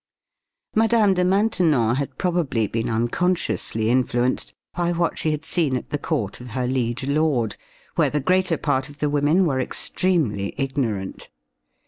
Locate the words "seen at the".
5.45-5.99